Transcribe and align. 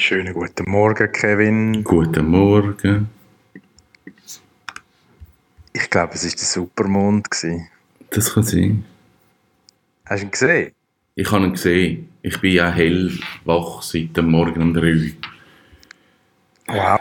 Schönen 0.00 0.32
guten 0.32 0.70
Morgen, 0.70 1.12
Kevin. 1.12 1.84
Guten 1.84 2.26
Morgen. 2.26 3.10
Ich 5.74 5.90
glaube, 5.90 6.14
es 6.14 6.24
war 6.24 6.30
der 6.30 6.38
Supermond. 6.38 7.30
gewesen. 7.30 7.68
Das 8.08 8.32
kann 8.32 8.42
sein. 8.42 8.86
Hast 10.06 10.22
du 10.22 10.26
ihn 10.26 10.30
gesehen? 10.30 10.72
Ich 11.16 11.30
habe 11.30 11.44
ihn 11.44 11.52
gesehen. 11.52 12.08
Ich 12.22 12.40
bin 12.40 12.52
ja 12.52 12.70
hellwach 12.70 13.82
seit 13.82 14.16
dem 14.16 14.30
Morgen 14.30 14.62
um 14.62 14.72
3 14.72 15.12
Wow. 16.68 17.00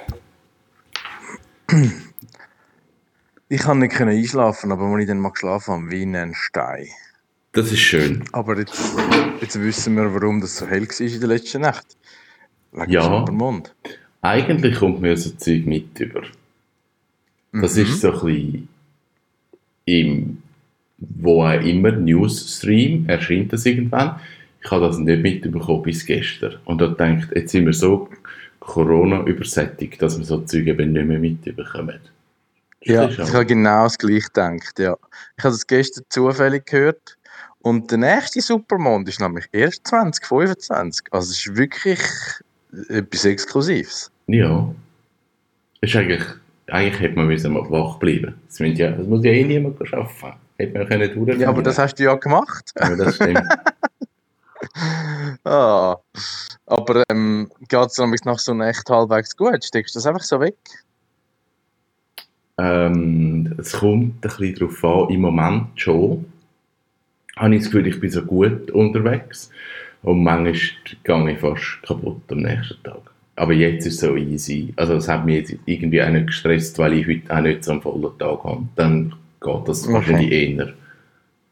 Ich 3.48 3.62
konnte 3.62 3.88
nicht 3.88 4.02
einschlafen, 4.02 4.74
aber 4.74 4.84
als 4.84 5.04
ich 5.04 5.08
dann 5.08 5.22
mal 5.22 5.32
geschlafen 5.32 5.74
habe, 5.74 5.90
wie 5.90 6.04
ein 6.04 6.34
Stein. 6.36 6.90
Das 7.54 7.72
ist 7.72 7.80
schön. 7.80 8.26
Aber 8.34 8.60
jetzt, 8.60 8.78
jetzt 9.40 9.58
wissen 9.58 9.96
wir, 9.96 10.14
warum 10.14 10.42
das 10.42 10.58
so 10.58 10.68
hell 10.68 10.86
war 10.86 11.00
in 11.00 11.20
der 11.22 11.30
letzten 11.30 11.62
Nacht. 11.62 11.96
Wegen 12.72 12.92
Ja. 12.92 13.04
Supermond. 13.04 13.74
Eigentlich 14.22 14.76
kommt 14.76 15.02
mir 15.02 15.16
so 15.18 15.32
Zeug 15.32 15.66
mit 15.66 16.00
über. 16.00 16.22
Das 17.54 17.76
Mhm. 17.76 17.82
ist 17.84 18.02
so 18.02 18.12
ein 18.12 18.20
bisschen 18.20 18.68
im, 19.86 20.44
wo 20.98 21.44
auch 21.44 21.62
immer, 21.62 21.92
Newsstream, 21.92 23.08
erscheint 23.08 23.52
das 23.54 23.66
irgendwann. 23.66 24.20
Ich 24.62 24.70
habe 24.70 24.86
das 24.88 24.98
nicht 24.98 25.22
mitbekommen 25.22 25.82
bis 25.84 26.06
gestern. 26.06 26.58
Und 26.66 26.82
da 26.82 26.88
denkt, 26.88 27.30
jetzt 27.34 27.52
sind 27.52 27.66
wir 27.66 27.74
so 27.74 28.10
Corona 28.60 29.24
übersättigt, 29.24 30.02
dass 30.02 30.18
wir 30.18 30.26
so 30.26 30.42
Zeug 30.42 30.68
eben 30.68 30.92
nicht 30.92 31.06
mehr 31.06 31.18
mitbekommen. 31.18 32.00
Ja, 32.84 33.10
ich 33.10 33.18
habe 33.34 33.46
genau 33.46 33.84
das 33.84 33.98
gleiche 33.98 34.28
gedacht, 34.28 34.78
ja. 34.80 34.96
Ich 35.38 35.44
habe 35.44 35.54
das 35.54 35.66
gestern 35.66 36.04
zufällig 36.10 36.66
gehört. 36.66 37.18
Und 37.62 37.92
der 37.92 37.98
nächste 37.98 38.42
Supermond 38.42 39.10
ist 39.10 39.20
nämlich 39.20 39.46
erst 39.52 39.88
2025. 39.88 41.08
Also 41.12 41.32
es 41.32 41.46
ist 41.46 41.58
wirklich 41.58 42.00
etwas 42.90 43.26
Exklusives. 43.26 44.12
Ja. 44.28 44.74
Ist 45.82 45.96
eigentlich, 45.96 46.24
eigentlich 46.68 47.00
hätte 47.00 47.16
man 47.16 47.28
müssen 47.28 47.54
mal 47.54 47.70
wach 47.70 47.98
bleiben. 47.98 48.36
Das, 48.48 48.60
ja, 48.60 48.92
das 48.92 49.08
muss 49.08 49.24
ja 49.24 49.32
eh 49.32 49.44
niemand 49.44 49.82
arbeiten. 49.94 50.40
Hätte 50.58 50.78
man 50.78 50.88
können 50.88 51.14
durchziehen. 51.14 51.42
Ja, 51.42 51.50
aber 51.50 51.64
das 51.64 51.80
hast 51.80 51.96
du 51.96 52.04
ja 52.04 52.16
gemacht. 52.16 52.72
Ja, 52.80 52.96
das 52.96 53.16
stimmt. 53.16 53.42
Ah. 55.46 55.96
Aber 56.66 57.04
ähm, 57.10 57.50
geht 57.70 57.88
es 57.88 58.26
nach 58.26 58.40
so 58.40 58.52
einer 58.52 58.68
echt 58.68 58.90
halbwegs 58.90 59.36
gut? 59.36 59.64
Steckst 59.64 59.96
du 59.96 60.00
das 60.00 60.06
einfach 60.06 60.22
so 60.22 60.40
weg? 60.42 60.58
ähm, 62.60 63.56
es 63.58 63.74
kommt 63.74 64.16
ein 64.16 64.22
bisschen 64.22 64.56
darauf 64.56 64.84
an, 64.84 65.14
im 65.14 65.22
Moment 65.22 65.68
schon. 65.76 66.26
Habe 67.38 67.56
ich 67.56 67.62
das 67.62 67.72
Gefühl, 67.72 67.88
ich 67.88 68.00
bin 68.00 68.12
so 68.12 68.22
gut 68.24 68.70
unterwegs. 68.72 69.50
Und 70.04 70.24
manchmal 70.24 70.54
gehe 71.04 71.32
ich 71.34 71.40
fast 71.40 71.82
kaputt 71.84 72.22
am 72.30 72.38
nächsten 72.40 72.82
Tag. 72.84 73.02
Aber 73.36 73.54
jetzt 73.54 73.86
ist 73.86 73.96
es 73.96 74.00
so 74.02 74.16
easy. 74.16 74.74
Also 74.76 74.94
es 74.96 75.08
hat 75.08 75.26
mich 75.26 75.36
jetzt 75.50 75.56
irgendwie 75.66 76.02
auch 76.04 76.10
nicht 76.10 76.28
gestresst, 76.28 76.78
weil 76.78 76.94
ich 76.94 77.08
heute 77.08 77.36
auch 77.36 77.42
nicht 77.42 77.64
so 77.64 77.72
einen 77.72 77.82
vollen 77.82 78.18
Tag 78.18 78.44
habe. 78.44 78.64
Dann 78.76 79.14
geht 79.42 79.68
das 79.68 79.84
Okay. 79.86 79.94
wahrscheinlich 79.94 80.32
eher. 80.32 80.74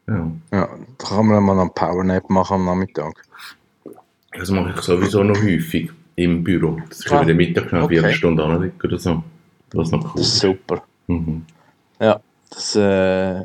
Ja. 0.06 0.30
Ja, 0.52 0.68
da 0.98 1.06
kann 1.06 1.26
man 1.26 1.42
mal 1.42 1.58
einen 1.60 1.70
Powernap 1.74 2.28
machen 2.30 2.54
am 2.54 2.64
Nachmittag. 2.66 3.14
Das 4.32 4.50
mache 4.50 4.72
ich 4.76 4.80
sowieso 4.82 5.22
noch 5.22 5.42
häufig 5.42 5.90
im 6.16 6.42
Büro. 6.44 6.78
Das 6.88 7.00
ist 7.00 7.12
Ah, 7.12 7.20
ah, 7.20 7.24
der 7.24 7.34
Mittag 7.34 7.68
schnell 7.68 7.82
okay. 7.82 8.00
vier 8.00 8.10
Stunden 8.12 8.40
anlegen 8.40 8.74
oder 8.82 8.98
so. 8.98 9.22
Das 9.70 9.86
ist 9.88 9.92
noch 9.92 10.14
cool. 10.14 10.22
Super. 10.22 10.82
Mhm. 11.06 11.44
Ja, 12.00 12.20
das 12.50 12.76
äh, 12.76 13.44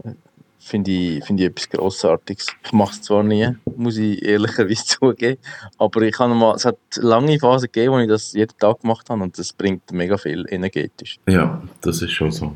finde 0.64 0.92
ich, 0.92 1.26
find 1.26 1.40
ich 1.40 1.48
etwas 1.48 1.70
Grossartiges. 1.70 2.48
Ich 2.64 2.72
mache 2.72 2.94
es 2.94 3.02
zwar 3.02 3.24
nie, 3.24 3.50
muss 3.76 3.98
ich 3.98 4.24
ehrlicherweise 4.24 4.86
zugeben, 4.86 5.38
aber 5.78 6.02
ich 6.02 6.18
mal, 6.18 6.56
es 6.56 6.66
hat 6.66 6.78
lange 6.98 7.38
Phasen 7.40 7.70
gegeben, 7.72 7.94
wo 7.94 8.00
ich 8.00 8.08
das 8.08 8.34
jeden 8.34 8.58
Tag 8.58 8.82
gemacht 8.82 9.10
habe 9.10 9.22
und 9.24 9.38
das 9.38 9.54
bringt 9.54 9.92
mega 9.92 10.18
viel 10.18 10.46
energetisch. 10.50 11.20
Ja, 11.28 11.62
das 11.82 12.02
ist 12.02 12.12
schon 12.12 12.32
so. 12.32 12.56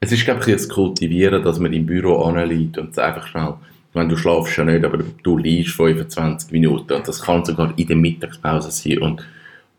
Es 0.00 0.12
ist, 0.12 0.24
glaube 0.24 0.40
ich, 0.40 0.52
das 0.52 0.68
Kultivieren, 0.68 1.42
dass 1.42 1.58
man 1.58 1.72
im 1.72 1.86
Büro 1.86 2.22
anliegt 2.22 2.78
und 2.78 2.98
einfach 2.98 3.26
schnell, 3.26 3.54
wenn 3.92 4.08
du 4.08 4.16
schlafst 4.16 4.56
ja 4.56 4.64
nicht, 4.64 4.84
aber 4.84 4.98
du 5.22 5.38
liegst 5.38 5.74
25 5.74 6.50
Minuten 6.52 6.92
und 6.92 7.08
das 7.08 7.22
kann 7.22 7.44
sogar 7.44 7.72
in 7.78 7.86
der 7.86 7.96
Mittagspause 7.96 8.70
sein 8.70 8.98
und 8.98 9.26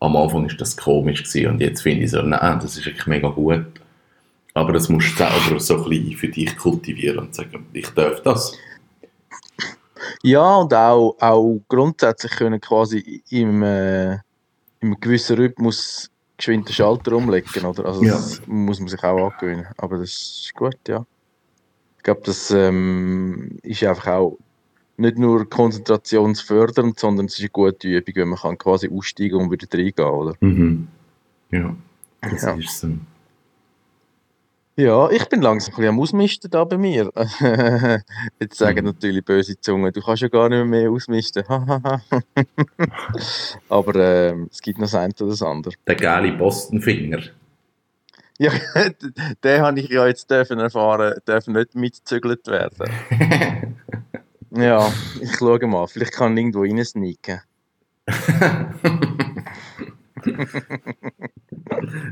am 0.00 0.16
Anfang 0.16 0.46
ist 0.46 0.60
das 0.60 0.76
komisch 0.76 1.24
gewesen 1.24 1.52
und 1.52 1.60
jetzt 1.60 1.82
finde 1.82 2.04
ich 2.04 2.10
so, 2.10 2.22
nein, 2.22 2.58
das 2.60 2.76
ist 2.76 2.86
wirklich 2.86 3.06
mega 3.06 3.28
gut. 3.28 3.66
Aber 4.58 4.72
das 4.72 4.88
musst 4.88 5.12
du 5.12 5.16
selber 5.24 5.60
so 5.60 5.76
ein 5.84 5.88
bisschen 5.88 6.16
für 6.16 6.28
dich 6.28 6.56
kultivieren 6.56 7.18
und 7.20 7.34
sagen, 7.34 7.64
ich 7.72 7.88
darf 7.90 8.20
das. 8.22 8.58
Ja, 10.24 10.56
und 10.56 10.74
auch, 10.74 11.16
auch 11.20 11.60
grundsätzlich 11.68 12.32
können 12.32 12.60
quasi 12.60 13.22
im, 13.30 13.62
äh, 13.62 14.14
im 14.80 14.98
gewissen 15.00 15.36
Rhythmus 15.36 16.10
geschwind 16.36 16.68
den 16.68 16.72
Schalter 16.72 17.12
umlegen, 17.12 17.64
oder? 17.66 17.84
Also 17.86 18.02
Ja. 18.02 18.14
das 18.14 18.42
muss 18.46 18.80
man 18.80 18.88
sich 18.88 19.02
auch 19.04 19.30
angewöhnen. 19.30 19.66
Aber 19.76 19.98
das 19.98 20.10
ist 20.10 20.52
gut, 20.56 20.76
ja. 20.88 21.06
Ich 21.98 22.02
glaube, 22.02 22.22
das 22.24 22.50
ähm, 22.50 23.58
ist 23.62 23.84
einfach 23.84 24.08
auch 24.08 24.38
nicht 24.96 25.18
nur 25.18 25.48
konzentrationsfördernd, 25.48 26.98
sondern 26.98 27.26
es 27.26 27.34
ist 27.34 27.40
eine 27.40 27.50
gute 27.50 27.86
Übung, 27.88 28.14
wenn 28.16 28.28
man 28.28 28.38
kann 28.38 28.58
quasi 28.58 28.90
aussteigen 28.90 29.36
und 29.36 29.52
wieder 29.52 29.68
reingehen, 29.72 30.08
oder? 30.08 30.34
Mhm. 30.40 30.88
Ja, 31.52 31.76
das 32.22 32.42
Ja. 32.42 32.54
ist 32.54 32.80
so. 32.80 32.88
Ja, 34.78 35.10
ich 35.10 35.28
bin 35.28 35.42
langsam 35.42 35.74
ein 35.74 35.76
bisschen 35.76 35.88
am 35.88 35.98
Ausmisten 36.00 36.48
da 36.52 36.62
bei 36.62 36.78
mir. 36.78 37.10
Jetzt 38.40 38.58
sagen 38.58 38.78
Mhm. 38.78 38.84
natürlich 38.84 39.24
böse 39.24 39.60
Zungen, 39.60 39.92
du 39.92 40.00
kannst 40.00 40.22
ja 40.22 40.28
gar 40.28 40.48
nicht 40.48 40.64
mehr 40.66 40.88
ausmisten. 40.88 41.42
Aber 43.68 43.94
ähm, 43.96 44.48
es 44.52 44.62
gibt 44.62 44.78
noch 44.78 44.84
das 44.84 44.94
eine 44.94 45.12
oder 45.18 45.30
das 45.30 45.42
andere. 45.42 45.74
Der 45.84 45.96
geile 45.96 46.30
Bostonfinger. 46.30 47.22
Ja, 48.38 48.52
den 49.42 49.60
habe 49.62 49.80
ich 49.80 49.88
ja 49.88 50.06
jetzt 50.06 50.30
dürfen 50.30 50.60
erfahren, 50.60 51.14
darf 51.24 51.48
nicht 51.48 51.74
mitgezügelt 51.74 52.46
werden. 52.46 52.88
Ja, 54.52 54.92
ich 55.20 55.34
schaue 55.38 55.66
mal, 55.66 55.88
vielleicht 55.88 56.12
kann 56.12 56.36
ich 56.36 56.42
irgendwo 56.44 56.60
reinsneaken. 56.60 57.40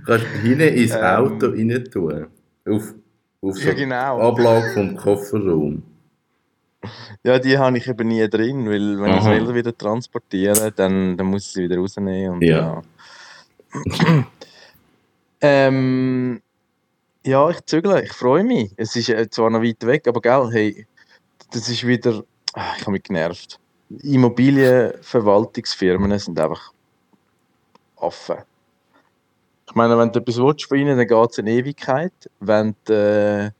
Kannst 0.04 0.24
du 0.26 0.38
hinten 0.42 0.60
ins 0.62 0.90
Ähm. 0.96 1.04
Auto 1.04 1.46
rein 1.50 1.84
tun. 1.92 2.26
Auf, 2.66 2.94
auf 3.42 3.56
so 3.56 3.68
Ja, 3.68 3.74
genau. 3.74 4.20
Ablage 4.20 4.72
vom 4.74 4.96
Kofferraum. 4.96 5.82
Ja, 7.22 7.38
die 7.38 7.56
habe 7.58 7.78
ich 7.78 7.86
eben 7.88 8.08
nie 8.08 8.28
drin, 8.28 8.68
weil 8.68 9.00
wenn 9.00 9.14
ich 9.14 9.20
Aha. 9.20 9.34
es 9.34 9.46
will 9.46 9.54
wieder 9.54 9.74
transportieren 9.76 10.72
dann, 10.76 11.16
dann 11.16 11.26
muss 11.26 11.46
ich 11.46 11.52
sie 11.52 11.62
wieder 11.64 11.78
rausnehmen. 11.78 12.34
Und, 12.34 12.42
Ja. 12.42 12.82
ja. 13.86 14.20
ähm, 15.40 16.40
ja, 17.24 17.50
ich 17.50 17.60
zügle, 17.66 18.04
ich 18.04 18.12
freue 18.12 18.44
mich. 18.44 18.72
Es 18.76 18.94
ist 18.94 19.08
äh, 19.08 19.28
zwar 19.28 19.50
noch 19.50 19.62
weit 19.62 19.84
weg, 19.84 20.06
aber 20.06 20.20
gell, 20.20 20.48
hey, 20.52 20.86
das 21.50 21.68
ist 21.68 21.84
wieder. 21.86 22.22
Ah, 22.52 22.74
ich 22.76 22.82
habe 22.82 22.92
mich 22.92 23.02
genervt. 23.02 23.58
Immobilienverwaltungsfirmen 24.02 26.16
sind 26.18 26.38
einfach 26.38 26.72
Affen. 27.96 28.36
Ich 29.76 29.78
meine, 29.78 29.98
wenn 29.98 30.10
du 30.10 30.20
etwas 30.20 30.38
willst 30.38 30.64
von 30.64 30.78
ihnen, 30.78 30.96
dann 30.96 31.06
geht 31.06 31.30
es 31.32 31.36
in 31.36 31.46
Ewigkeit. 31.48 32.14
Wenn 32.40 32.74
du 32.86 32.94
äh, 32.94 33.50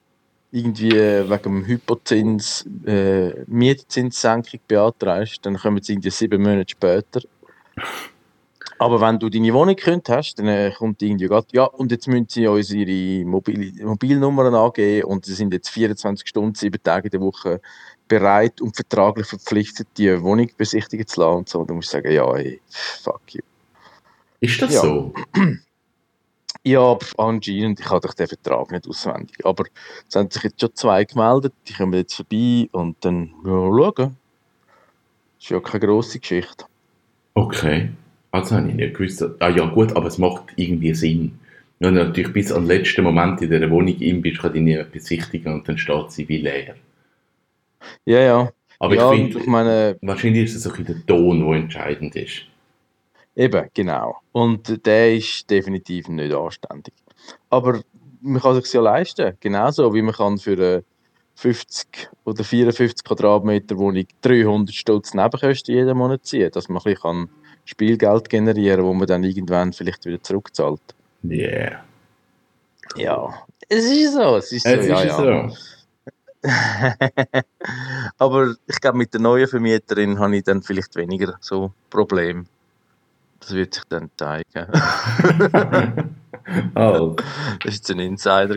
irgendwie 0.50 0.90
wegen 0.90 1.42
dem 1.42 1.66
Hypozins 1.66 2.64
äh, 2.86 3.44
Mietzinssenkung 3.46 4.60
beantragst, 4.66 5.44
dann 5.44 5.58
kommen 5.58 5.82
sie 5.82 5.92
irgendwie 5.92 6.08
sieben 6.08 6.42
Monate 6.42 6.70
später. 6.70 7.20
Aber 8.78 8.98
wenn 8.98 9.18
du 9.18 9.28
deine 9.28 9.52
Wohnung 9.52 9.76
gekündigt 9.76 10.08
hast, 10.08 10.38
dann 10.38 10.48
äh, 10.48 10.72
kommt 10.74 11.02
irgendwie 11.02 11.26
grad, 11.26 11.52
ja, 11.52 11.64
und 11.64 11.92
jetzt 11.92 12.08
müssen 12.08 12.28
sie 12.30 12.46
uns 12.46 12.70
ihre 12.70 13.26
Mobil 13.26 13.74
Mobilnummern 13.84 14.54
angeben 14.54 15.04
und 15.08 15.26
sie 15.26 15.34
sind 15.34 15.52
jetzt 15.52 15.68
24 15.68 16.26
Stunden, 16.26 16.54
sieben 16.54 16.82
Tage 16.82 17.08
in 17.08 17.10
der 17.10 17.20
Woche 17.20 17.60
bereit 18.08 18.62
und 18.62 18.74
vertraglich 18.74 19.26
verpflichtet, 19.26 19.88
die 19.98 20.18
Wohnung 20.22 20.48
besichtigen 20.56 21.06
zu 21.06 21.20
lassen 21.20 21.36
und 21.40 21.48
so. 21.50 21.62
Du 21.62 21.74
musst 21.74 21.90
sagen, 21.90 22.10
ja, 22.10 22.26
ey, 22.36 22.58
fuck 22.70 23.20
you. 23.34 23.42
Ist 24.40 24.62
das 24.62 24.72
Ja. 24.72 24.80
so? 24.80 25.12
Ja, 26.66 26.98
anscheinend, 27.16 27.78
ich 27.78 27.88
habe 27.88 28.08
den 28.18 28.26
Vertrag 28.26 28.72
nicht 28.72 28.88
auswendig. 28.88 29.36
Aber 29.44 29.66
es 30.08 30.16
haben 30.16 30.28
sich 30.28 30.42
jetzt 30.42 30.60
schon 30.60 30.74
zwei 30.74 31.04
gemeldet, 31.04 31.52
die 31.68 31.74
kommen 31.74 31.92
jetzt 31.92 32.14
vorbei 32.14 32.68
und 32.72 32.96
dann 33.04 33.30
ja, 33.44 33.52
schauen. 33.52 34.16
Ist 35.38 35.50
ja 35.50 35.60
keine 35.60 35.86
grosse 35.86 36.18
Geschichte. 36.18 36.64
Okay. 37.34 37.90
Also 38.32 38.56
habe 38.56 38.68
ich 38.70 38.74
nicht 38.74 38.94
gewusst. 38.94 39.24
Ah 39.38 39.48
ja 39.48 39.66
gut, 39.66 39.94
aber 39.94 40.08
es 40.08 40.18
macht 40.18 40.42
irgendwie 40.56 40.92
Sinn. 40.92 41.38
Wenn 41.78 41.94
du 41.94 42.04
natürlich 42.04 42.32
bis 42.32 42.48
den 42.48 42.66
letzten 42.66 43.04
Moment 43.04 43.40
in 43.42 43.50
dieser 43.50 43.70
Wohnung 43.70 44.00
in 44.00 44.20
bist, 44.20 44.40
kann 44.40 44.56
ich 44.56 44.60
nicht 44.60 44.90
besichtigen 44.90 45.54
und 45.54 45.68
dann 45.68 45.78
steht 45.78 46.10
sie 46.10 46.28
wie 46.28 46.38
leer. 46.38 46.74
Ja, 48.06 48.18
ja. 48.18 48.52
Aber 48.80 48.94
ja, 48.96 49.12
ich 49.12 49.20
finde, 49.20 49.38
ich 49.38 49.46
meine, 49.46 49.98
wahrscheinlich 50.02 50.46
ist 50.46 50.56
es 50.56 50.64
bisschen 50.64 50.84
der 50.84 51.06
Ton, 51.06 51.46
der 51.46 51.60
entscheidend 51.60 52.16
ist. 52.16 52.42
Eben, 53.36 53.68
genau. 53.74 54.16
Und 54.32 54.84
der 54.86 55.14
ist 55.14 55.48
definitiv 55.48 56.08
nicht 56.08 56.34
anständig. 56.34 56.94
Aber 57.50 57.80
man 58.20 58.42
kann 58.42 58.60
sich 58.60 58.72
ja 58.72 58.80
leisten. 58.80 59.36
Genauso 59.40 59.94
wie 59.94 60.02
man 60.02 60.14
kann 60.14 60.38
für 60.38 60.52
eine 60.52 60.84
50 61.36 62.10
oder 62.24 62.42
54 62.42 63.04
Quadratmeter 63.04 63.76
Wohnung 63.76 64.06
300 64.22 64.74
Stutz 64.74 65.14
Nebenkosten 65.14 65.74
jeden 65.74 65.96
Monat 65.96 66.24
ziehen, 66.24 66.50
dass 66.50 66.68
man 66.68 66.78
ein 66.78 66.84
bisschen 66.84 67.02
kann 67.02 67.28
Spielgeld 67.64 68.28
generieren, 68.28 68.84
wo 68.84 68.94
man 68.94 69.06
dann 69.06 69.24
irgendwann 69.24 69.72
vielleicht 69.72 70.06
wieder 70.06 70.22
zurückzahlt. 70.22 70.80
Yeah. 71.24 71.84
Ja, 72.96 73.34
es 73.68 73.84
ist 73.84 74.14
so, 74.14 74.36
es 74.36 74.52
ist 74.52 74.62
so, 74.62 74.70
Jetzt 74.70 74.88
ja, 74.88 75.00
ist 75.02 75.12
es 75.12 75.18
ja. 75.18 75.48
so. 75.48 75.56
Aber 78.18 78.54
ich 78.66 78.80
glaube, 78.80 78.98
mit 78.98 79.12
der 79.12 79.20
neuen 79.20 79.48
Vermieterin 79.48 80.18
habe 80.18 80.36
ich 80.36 80.44
dann 80.44 80.62
vielleicht 80.62 80.94
weniger 80.94 81.36
so 81.40 81.72
Probleme. 81.90 82.44
Das 83.40 83.52
wird 83.52 83.74
sich 83.74 83.84
dann 83.88 84.10
zeigen. 84.16 84.66
Oh, 86.76 87.16
Das 87.16 87.64
war 87.64 87.72
jetzt 87.72 87.90
ein 87.90 87.98
Insider. 87.98 88.56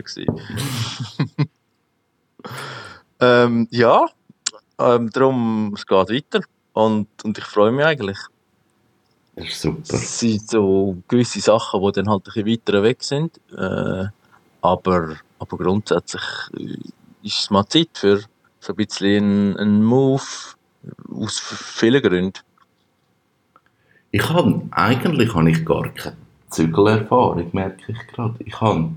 ähm, 3.20 3.66
ja, 3.70 4.06
ähm, 4.78 5.10
darum, 5.10 5.74
es 5.74 5.86
geht 5.86 6.08
weiter. 6.10 6.40
Und, 6.72 7.08
und 7.24 7.36
ich 7.36 7.44
freue 7.44 7.72
mich 7.72 7.84
eigentlich. 7.84 8.18
das 9.34 9.46
ist 9.46 9.60
super. 9.62 9.82
Es 9.94 10.18
sind 10.20 10.48
so 10.48 10.96
gewisse 11.08 11.40
Sachen, 11.40 11.82
die 11.82 11.92
dann 11.92 12.08
halt 12.08 12.28
ein 12.28 12.44
bisschen 12.44 12.46
weiter 12.46 12.82
weg 12.82 13.02
sind. 13.02 13.40
Äh, 13.56 14.06
aber, 14.62 15.16
aber 15.40 15.56
grundsätzlich 15.58 16.22
äh, 16.56 16.78
ist 17.22 17.38
es 17.38 17.50
mal 17.50 17.66
Zeit 17.66 17.90
für 17.94 18.22
so 18.60 18.72
ein 18.72 18.76
bisschen 18.76 19.56
einen 19.56 19.82
Move 19.82 20.22
aus 21.12 21.40
vielen 21.40 22.02
Gründen. 22.02 22.40
Ich 24.10 24.28
habe, 24.28 24.62
eigentlich 24.72 25.34
habe 25.34 25.50
ich 25.50 25.64
gar 25.64 25.88
keine 25.88 26.16
Zügelerfahrung, 26.48 27.48
merke 27.52 27.92
ich 27.92 28.06
gerade. 28.08 28.34
Ich 28.44 28.60
habe 28.60 28.90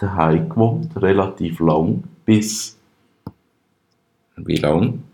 daheim 0.00 0.48
gewohnt, 0.48 0.90
relativ 0.96 1.60
lang, 1.60 2.02
bis, 2.24 2.76
wie 4.36 4.56
lang? 4.56 5.04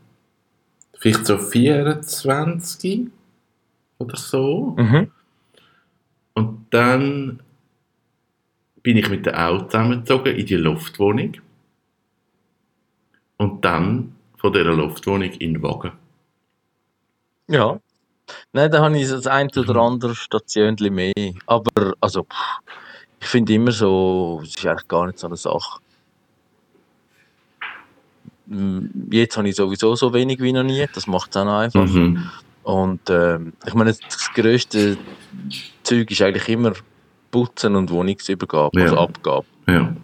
Vielleicht 0.95 1.27
so 1.27 1.37
24 1.37 3.09
oder 3.99 4.17
so. 4.17 4.75
Mhm. 4.79 5.11
Und 6.35 6.67
dann 6.71 7.41
bin 8.83 8.97
ich 8.97 9.09
mit 9.11 9.27
der 9.27 9.49
Auto 9.49 9.67
zusammengezogen 9.67 10.35
in 10.35 10.47
die 10.47 10.57
Loftwohnung. 10.57 11.37
Und 13.37 13.65
dann 13.65 14.15
von 14.39 14.53
dieser 14.53 14.73
Loftwohnung 14.73 15.31
in 15.31 15.55
den 15.55 15.63
Wagen. 15.63 15.93
Ja. 17.49 17.79
Nein, 18.55 18.71
da 18.71 18.83
habe 18.83 18.99
ich 18.99 19.09
das 19.09 19.27
ein 19.27 19.49
oder 19.57 19.77
andere 19.77 20.15
Station 20.15 20.77
mehr. 20.91 21.13
Aber, 21.47 21.95
also, 22.01 22.25
pff, 22.25 22.61
ich 23.21 23.27
finde 23.27 23.55
immer 23.55 23.73
so, 23.73 24.41
es 24.43 24.51
ist 24.51 24.67
eigentlich 24.67 24.89
gar 24.89 25.07
nicht 25.07 25.19
so 25.19 25.27
eine 25.27 25.37
Sache. 25.37 25.81
Jetzt 29.11 29.37
habe 29.37 29.49
ich 29.49 29.57
sowieso 29.57 29.95
so 29.95 30.13
wenig 30.13 30.41
wie 30.41 30.53
noch 30.53 30.65
nie, 30.65 30.87
das 30.95 31.07
macht 31.07 31.31
es 31.31 31.37
auch 31.39 31.45
noch 31.47 31.59
einfach. 31.61 31.87
Mhm. 31.87 32.29
Und 32.65 33.01
ähm, 33.09 33.55
ich 33.67 33.75
meine, 33.75 33.93
das 33.95 34.31
grösste 34.35 34.99
Zeug 35.83 36.11
ist 36.11 36.21
eigentlich 36.21 36.49
immer 36.49 36.73
Putzen 37.31 37.75
und 37.77 37.91
Wohnungsübergabe, 37.91 38.79
Ja. 38.79 38.85
also 38.87 38.99
Abgabe. 38.99 39.47
Ja. 39.69 39.97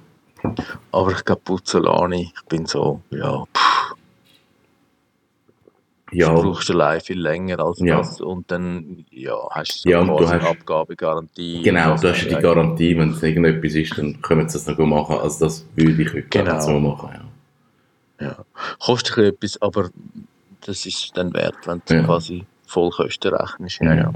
Aber 0.93 1.13
ich 1.13 1.25
glaube, 1.25 1.43
Putzen 1.45 1.83
lasse 1.83 2.15
ich. 2.15 2.33
Ich 2.35 2.49
bin 2.49 2.65
so, 2.65 3.03
ja, 3.11 3.45
Ja, 6.11 6.35
du 6.35 6.43
brauchst 6.43 6.71
allein 6.71 7.01
viel 7.01 7.21
länger 7.21 7.61
als 7.61 7.81
Ja. 7.81 7.99
das. 7.99 8.21
Und 8.21 8.51
dann, 8.51 9.05
ja, 9.11 9.37
hast 9.51 9.77
du 9.77 9.81
so 9.83 9.89
Ja, 9.91 10.01
und 10.01 10.09
du 10.09 10.21
hast- 10.21 10.33
eine 10.33 10.49
Abgabegarantie. 10.49 11.63
genau, 11.63 11.97
du 11.97 12.09
hast 12.09 12.23
ja 12.25 12.37
die 12.37 12.43
Garantie, 12.43 12.97
wenn 12.99 13.11
es 13.11 13.23
irgendetwas 13.23 13.75
ist, 13.75 13.99
dann 13.99 14.21
können 14.23 14.49
sie 14.49 14.59
das 14.59 14.67
noch 14.67 14.79
machen. 14.87 15.17
Also 15.19 15.45
das 15.47 15.67
würde 15.77 16.03
ich 16.03 16.09
heute 16.09 16.23
Genau. 16.29 16.61
so 16.61 16.79
machen. 16.79 17.11
Ja. 18.21 18.27
Ja. 18.27 18.37
Kostet 18.81 19.19
etwas, 19.19 19.61
aber 19.63 19.91
das 20.67 20.87
ist 20.87 21.17
dann 21.17 21.33
wert, 21.35 21.55
wenn 21.67 21.81
du 21.87 22.05
quasi 22.05 22.45
Vollkosten 22.67 23.33
rechnest. 23.35 23.81
Ja, 23.81 24.13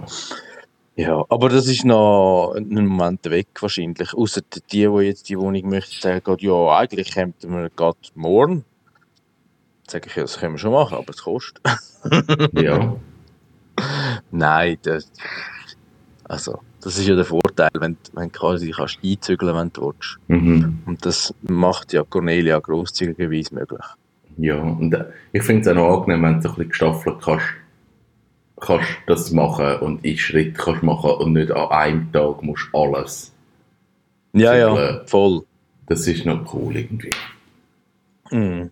Ja. 0.96 1.24
aber 1.28 1.48
das 1.48 1.66
ist 1.68 1.84
noch 1.84 2.52
einen 2.56 2.86
Moment 2.86 3.24
weg 3.30 3.46
wahrscheinlich. 3.60 4.12
Außer 4.12 4.40
die, 4.52 4.60
die 4.70 5.04
jetzt 5.04 5.28
die 5.28 5.38
Wohnung 5.38 5.68
möchten, 5.68 6.00
sagen 6.00 6.36
ja, 6.40 6.76
eigentlich 6.78 7.12
könnten 7.14 7.50
wir 7.52 7.70
gerade 7.74 7.96
morgen. 8.14 8.64
Sage 9.92 10.06
ich, 10.08 10.16
ja, 10.16 10.22
das 10.22 10.38
können 10.38 10.54
wir 10.54 10.58
schon 10.58 10.72
machen, 10.72 10.94
aber 10.96 11.10
es 11.10 11.22
kostet. 11.22 11.60
ja. 12.54 12.96
Nein, 14.30 14.78
das, 14.82 15.10
also, 16.24 16.60
das 16.80 16.98
ist 16.98 17.06
ja 17.06 17.14
der 17.14 17.26
Vorteil, 17.26 17.68
wenn, 17.74 17.92
du- 17.94 18.10
wenn 18.14 18.28
du 18.30 18.38
quasi 18.38 18.70
kannst 18.70 18.98
einzügeln 19.04 19.54
wenn 19.54 19.70
du 19.72 19.86
willst. 19.88 20.16
Mhm. 20.28 20.82
Und 20.86 21.04
das 21.04 21.34
macht 21.42 21.92
ja 21.92 22.04
Cornelia 22.04 22.58
grosszügigerweise 22.58 23.54
möglich. 23.54 23.84
Ja, 24.38 24.56
und 24.56 24.94
äh, 24.94 25.04
ich 25.32 25.42
finde 25.42 25.60
es 25.62 25.68
auch 25.68 25.74
noch 25.74 26.00
angenehm, 26.00 26.22
wenn 26.22 26.40
du 26.40 26.48
ein 26.48 26.54
bisschen 26.54 26.68
gestaffelt 26.70 27.16
kannst, 27.22 27.44
kannst 28.60 28.88
das 29.06 29.30
machen 29.30 29.76
und 29.80 30.04
in 30.06 30.16
Schritt 30.16 30.56
kannst 30.56 30.82
machen 30.82 31.10
und 31.10 31.34
nicht 31.34 31.50
an 31.50 31.68
einem 31.70 32.12
Tag 32.12 32.42
musst 32.42 32.68
alles. 32.72 33.30
Ja, 34.32 34.56
ja, 34.56 34.70
Zügeln. 34.74 35.06
voll. 35.06 35.42
Das 35.86 36.06
ist 36.06 36.24
noch 36.24 36.54
cool 36.54 36.76
irgendwie. 36.76 37.10
Mhm. 38.30 38.70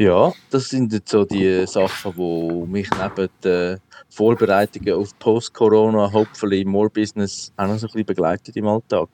Ja, 0.00 0.32
das 0.48 0.70
sind 0.70 0.94
jetzt 0.94 1.10
so 1.10 1.26
die 1.26 1.66
Sachen, 1.66 2.14
die 2.16 2.66
mich 2.66 2.88
neben 2.90 3.28
den 3.44 3.78
Vorbereitungen 4.08 4.94
auf 4.94 5.18
Post-Corona, 5.18 6.10
hopefully 6.10 6.64
more 6.64 6.88
Business, 6.88 7.52
auch 7.58 7.66
noch 7.66 7.76
so 7.76 7.86
ein 7.86 7.92
bisschen 7.92 8.06
begleitet 8.06 8.56
im 8.56 8.66
Alltag. 8.66 9.10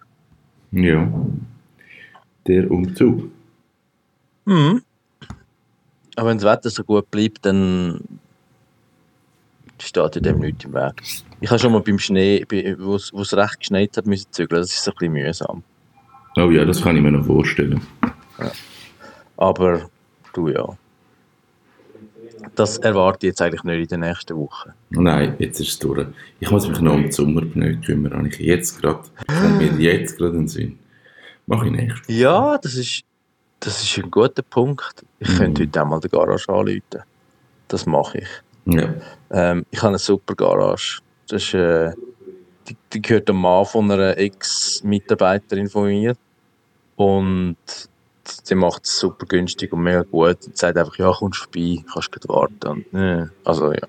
Ja. 0.70 1.12
Der 2.46 2.70
Umzug. 2.70 3.32
Mhm. 4.44 4.80
Aber 6.14 6.28
wenn 6.28 6.38
das 6.38 6.46
Wetter 6.46 6.70
so 6.70 6.84
gut 6.84 7.10
bleibt, 7.10 7.44
dann 7.44 8.00
steht 9.80 10.24
dem 10.24 10.38
nichts 10.38 10.66
im 10.66 10.72
Weg. 10.72 11.02
Ich 11.40 11.50
habe 11.50 11.58
schon 11.58 11.72
mal 11.72 11.80
beim 11.80 11.98
Schnee, 11.98 12.46
wo 12.78 12.94
es 12.94 13.36
recht 13.36 13.58
geschneit 13.58 13.96
hat, 13.96 14.06
müssen 14.06 14.30
zügeln. 14.30 14.62
Das 14.62 14.70
ist 14.70 14.84
so 14.84 14.92
ein 14.92 14.96
bisschen 14.98 15.12
mühsam. 15.14 15.64
Oh 16.36 16.48
ja, 16.48 16.64
das 16.64 16.80
kann 16.80 16.96
ich 16.96 17.02
mir 17.02 17.10
noch 17.10 17.26
vorstellen. 17.26 17.80
Aber 19.36 19.90
du 20.36 20.48
ja. 20.48 20.76
Das 22.54 22.78
erwarte 22.78 23.26
ich 23.26 23.30
jetzt 23.32 23.42
eigentlich 23.42 23.64
nicht 23.64 23.92
in 23.92 24.00
den 24.00 24.08
nächsten 24.08 24.36
Wochen. 24.36 24.70
Nein, 24.90 25.34
jetzt 25.38 25.60
ist 25.60 25.68
es 25.68 25.78
durch. 25.78 26.06
Ich 26.40 26.50
muss 26.50 26.68
mich 26.68 26.80
noch 26.80 26.94
um 26.94 27.04
die 27.04 27.12
Sommerpneu 27.12 27.76
kümmern, 27.84 28.14
habe 28.14 28.28
ich 28.28 28.38
jetzt 28.38 28.80
gerade. 28.80 29.00
Kommt 29.26 29.58
mir 29.58 29.72
jetzt 29.80 30.16
gerade 30.16 30.32
in 30.32 30.42
den 30.42 30.48
Sinn. 30.48 30.78
Mach 31.46 31.64
ich 31.64 31.70
nächstes 31.72 32.14
Ja, 32.16 32.58
das 32.58 32.74
ist, 32.74 33.02
das 33.60 33.82
ist 33.82 33.98
ein 33.98 34.10
guter 34.10 34.42
Punkt. 34.42 35.04
Ich 35.18 35.28
Mhm. 35.30 35.36
könnte 35.38 35.62
heute 35.62 35.80
einmal 35.82 36.00
den 36.00 36.10
Garage 36.10 36.48
anrufen. 36.48 36.82
Das 37.68 37.86
mache 37.86 38.18
ich. 38.18 38.28
Ja. 38.66 38.94
Ähm, 39.30 39.64
ich 39.70 39.78
habe 39.78 39.88
eine 39.88 39.98
super 39.98 40.34
Garage. 40.34 41.00
Das 41.28 41.42
ist, 41.42 41.54
äh, 41.54 41.92
die, 42.68 42.76
die 42.92 43.02
gehört 43.02 43.28
dem 43.28 43.36
Mann 43.36 43.64
von 43.64 43.90
einer 43.90 44.16
Ex-Mitarbeiterin 44.18 45.68
von 45.68 45.86
mir. 45.86 46.16
Und 46.96 47.56
die 48.48 48.54
macht 48.54 48.84
es 48.84 48.98
super 48.98 49.26
günstig 49.26 49.72
und 49.72 49.82
mega 49.82 50.02
gut. 50.02 50.46
Und 50.46 50.56
sagt 50.56 50.76
einfach, 50.76 50.96
ja, 50.98 51.12
kommst 51.12 51.40
vorbei, 51.40 51.84
kannst 51.92 52.12
gut 52.12 52.28
warten. 52.28 52.84
Und, 52.92 52.98
äh, 52.98 53.26
also 53.44 53.72
ja. 53.72 53.88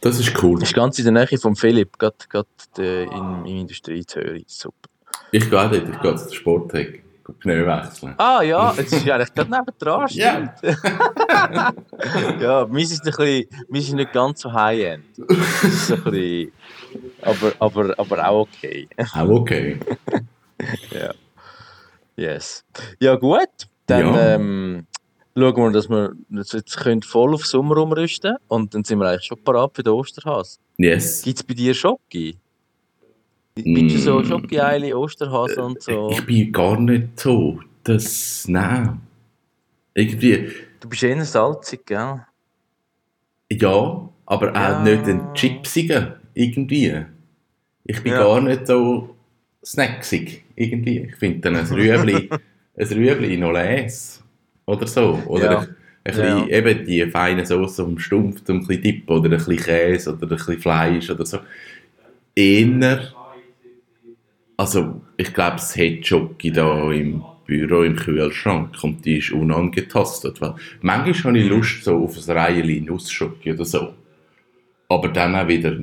Das 0.00 0.18
ist 0.18 0.42
cool. 0.42 0.62
Ist 0.62 0.74
ganz 0.74 0.98
in 0.98 1.04
der 1.04 1.12
Nähe 1.12 1.38
von 1.38 1.56
Philipp, 1.56 1.98
gerade, 1.98 2.16
gerade 2.28 2.46
äh, 2.78 3.04
in, 3.04 3.46
in 3.46 3.56
Industrie 3.60 4.04
Zürich. 4.04 4.44
Super. 4.48 4.90
Ich 5.30 5.48
gehe 5.48 5.50
dort, 5.50 5.88
ich 5.88 6.00
gehe 6.00 6.16
zur 6.16 6.34
Sporthecke. 6.34 7.02
gehe 7.24 7.34
Pneu 7.40 7.66
wechseln. 7.66 8.14
Ah 8.18 8.42
ja, 8.42 8.74
jetzt 8.76 8.92
ist 8.92 9.04
ja 9.06 9.14
eigentlich 9.14 9.34
gerade 9.34 9.50
nebendran. 9.50 10.08
Stimmt. 10.10 10.52
ja, 12.40 12.66
meins 12.70 12.92
ist, 12.92 13.00
ein 13.00 13.12
bisschen, 13.16 13.46
meins 13.68 13.88
ist 13.88 13.94
nicht 13.94 14.12
ganz 14.12 14.42
so 14.42 14.52
high-end. 14.52 15.04
Das 15.16 15.90
aber, 17.22 17.52
aber, 17.58 17.94
aber 17.98 18.28
auch 18.28 18.48
okay. 18.48 18.86
Auch 19.14 19.28
okay. 19.28 19.80
ja. 20.90 21.14
Yes. 22.16 22.64
Ja 23.00 23.16
gut, 23.16 23.48
dann 23.86 24.14
Ja. 24.14 24.34
ähm, 24.36 24.86
schauen 25.36 25.56
wir, 25.56 25.70
dass 25.72 25.88
wir 25.88 26.12
jetzt 26.30 26.76
können 26.76 27.02
voll 27.02 27.34
auf 27.34 27.44
Sommer 27.46 27.76
umrüsten 27.78 28.36
und 28.48 28.74
dann 28.74 28.84
sind 28.84 28.98
wir 29.00 29.08
eigentlich 29.08 29.24
schon 29.26 29.42
parat 29.42 29.72
für 29.74 29.82
den 29.82 29.92
Osterhase. 29.94 30.58
Yes. 30.78 31.22
Gibt 31.22 31.38
es 31.38 31.42
bei 31.42 31.54
dir 31.54 31.74
Schoki? 31.74 32.36
Bist 33.56 33.66
du 33.94 33.98
so 33.98 34.18
Mm. 34.20 34.24
Schoki-Eile, 34.24 34.96
Osterhase 34.96 35.62
und 35.62 35.80
so? 35.82 36.08
Ich 36.10 36.24
bin 36.26 36.50
gar 36.52 36.78
nicht 36.78 37.20
so. 37.20 37.60
Das. 37.84 38.46
Nein. 38.48 39.00
Irgendwie. 39.94 40.50
Du 40.80 40.88
bist 40.88 41.02
eher 41.04 41.24
salzig, 41.24 41.86
gell? 41.86 42.22
Ja, 43.52 44.08
aber 44.26 44.50
auch 44.50 44.54
Ja. 44.54 44.82
nicht 44.82 45.04
ein 45.06 45.32
Chipsiger. 45.34 46.16
Irgendwie. 46.34 47.04
Ich 47.84 48.02
bin 48.02 48.12
Ja. 48.12 48.24
gar 48.24 48.40
nicht 48.40 48.66
so 48.66 49.13
snacksig. 49.64 50.44
Irgendwie. 50.56 51.00
Ich 51.10 51.16
finde 51.16 51.40
dann 51.40 51.56
ein 51.56 51.66
Rüebli, 51.66 52.30
ein 52.76 52.86
Rüebli 52.86 53.36
noch 53.36 53.52
les. 53.52 54.22
Oder 54.66 54.86
so. 54.86 55.22
Oder 55.26 55.44
Ja. 55.52 55.58
ein, 55.60 55.68
ein 56.04 56.04
bisschen, 56.04 56.48
eben 56.50 56.86
die 56.86 57.06
feine 57.06 57.46
Soße 57.46 57.84
vom 57.84 57.98
Stumpf, 57.98 58.42
um 58.48 58.56
ein 58.56 58.66
bisschen 58.66 58.82
Dip 58.82 59.10
oder 59.10 59.24
ein 59.24 59.30
bisschen 59.38 59.56
Käse 59.56 60.12
oder 60.12 60.22
ein 60.26 60.28
bisschen 60.28 60.58
Fleisch 60.60 61.10
oder 61.10 61.26
so. 61.26 61.38
Eher. 62.34 63.12
Also, 64.56 65.02
ich 65.16 65.32
glaube, 65.34 65.56
es 65.56 65.76
hat 65.76 66.06
Schoki 66.06 66.52
da 66.52 66.90
im 66.92 67.22
Büro 67.46 67.82
im 67.82 67.96
Kühlschrank 67.96 68.82
und 68.82 69.04
die 69.04 69.18
ist 69.18 69.32
unangetastet. 69.32 70.40
Weil 70.40 70.54
manchmal 70.80 71.32
habe 71.34 71.38
ich 71.38 71.48
Lust 71.48 71.84
so 71.84 72.04
auf 72.04 72.16
ein 72.16 72.36
Reihe 72.36 72.80
Nussschoki 72.82 73.52
oder 73.52 73.64
so. 73.64 73.94
aber 74.88 75.08
dann 75.08 75.34
auch 75.34 75.48
wieder 75.48 75.76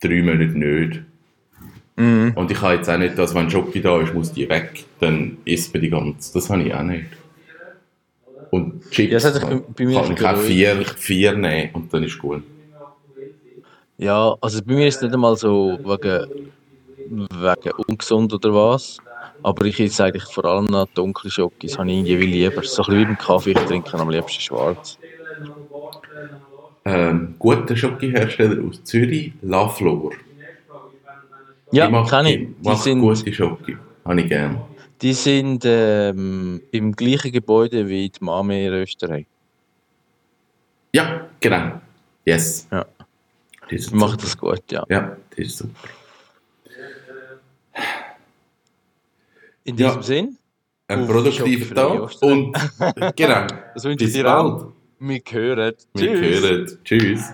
drei 0.00 0.22
Monate 0.22 0.58
nicht. 0.58 1.02
Mhm. 1.96 2.32
Und 2.34 2.50
ich 2.50 2.60
habe 2.60 2.74
jetzt 2.74 2.88
auch 2.90 2.98
nicht, 2.98 3.16
dass 3.18 3.34
wenn 3.34 3.50
Schoki 3.50 3.80
da 3.80 4.00
ist, 4.00 4.12
muss 4.14 4.32
die 4.32 4.48
weg, 4.48 4.84
dann 5.00 5.38
isst 5.44 5.72
man 5.72 5.82
die 5.82 5.90
ganze. 5.90 6.32
Das 6.34 6.50
habe 6.50 6.62
ich 6.62 6.74
auch 6.74 6.82
nicht. 6.82 7.06
Und 8.50 8.90
Chips 8.90 9.12
Ja, 9.12 9.18
das 9.18 9.40
hat 9.42 9.48
bei- 9.50 9.62
bei 9.76 9.84
mir 9.86 10.02
kann 10.02 10.12
ich 10.12 10.24
auch 10.24 10.36
vier, 10.36 10.84
vier 10.96 11.32
nehmen 11.36 11.70
und 11.74 11.92
dann 11.92 12.02
ist 12.04 12.18
gut. 12.18 12.42
Ja, 13.98 14.36
also 14.40 14.62
bei 14.62 14.74
mir 14.74 14.86
ist 14.88 14.96
es 14.96 15.00
nicht 15.02 15.14
einmal 15.14 15.36
so 15.36 15.78
wegen, 15.82 16.26
wegen 17.06 17.72
ungesund 17.88 18.32
oder 18.34 18.52
was. 18.54 18.98
Aber 19.42 19.64
ich 19.66 19.78
esse 19.80 20.04
eigentlich 20.04 20.24
vor 20.24 20.44
allem 20.44 20.66
noch 20.66 20.86
dunkle 20.94 21.30
Schokis, 21.30 21.78
habe 21.78 21.90
ich 21.90 21.98
irgendwie 22.08 22.26
lieber. 22.26 22.62
So 22.64 22.82
ein 22.82 22.86
bisschen 22.86 22.98
wie 23.00 23.04
beim 23.06 23.18
Kaffee, 23.18 23.52
ich 23.52 23.64
trinke 23.64 23.98
am 23.98 24.10
liebsten 24.10 24.40
schwarz. 24.42 24.98
Ähm, 26.86 27.34
guter 27.38 27.76
Schokihersteller 27.76 28.64
aus 28.64 28.82
Zürich, 28.84 29.32
La 29.42 29.68
Flor. 29.68 30.12
Ja, 31.72 31.88
macht, 31.90 32.10
kenne 32.10 32.32
ich. 32.34 32.38
Die 32.60 32.68
macht 32.68 32.82
sind, 32.82 33.00
gute 33.00 33.32
Schoki. 33.32 33.76
Habe 34.04 34.20
ich 34.20 34.28
gern. 34.28 34.60
die 35.02 35.12
sind 35.12 35.64
ähm, 35.66 36.62
im 36.70 36.92
gleichen 36.92 37.32
Gebäude 37.32 37.88
wie 37.88 38.08
die 38.08 38.24
Mame 38.24 38.70
Rösterei. 38.70 39.26
Ja, 40.92 41.26
genau. 41.40 41.80
Yes. 42.24 42.66
Ja. 42.70 42.86
Die 43.70 43.78
super. 43.78 44.16
das 44.16 44.38
gut, 44.38 44.62
ja. 44.70 44.84
Ja, 44.88 45.16
die 45.36 45.42
ist 45.42 45.58
super. 45.58 45.88
In 49.64 49.76
Ja. 49.76 49.88
diesem 49.88 50.02
Sinn, 50.02 50.38
Ein 50.88 51.06
produktiver 51.06 51.74
Tag. 51.74 52.22
Und 52.22 52.56
genau. 53.16 53.46
das 53.74 53.84
wünsche 53.84 54.04
ich 54.04 54.12
Bis 54.12 54.12
dir 54.12 54.26
auch. 54.38 54.58
bald. 54.60 54.72
Wir 55.00 55.22
hören. 55.56 55.74
Wir 55.94 56.20
hören. 56.20 56.78
Tschüss. 56.84 57.24